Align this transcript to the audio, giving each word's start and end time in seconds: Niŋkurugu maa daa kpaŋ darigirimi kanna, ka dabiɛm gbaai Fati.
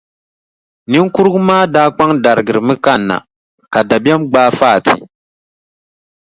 Niŋkurugu 0.91 1.39
maa 1.47 1.65
daa 1.73 1.89
kpaŋ 1.95 2.11
darigirimi 2.23 2.75
kanna, 2.85 3.15
ka 3.73 3.79
dabiɛm 3.89 4.21
gbaai 4.29 4.51
Fati. 4.59 4.93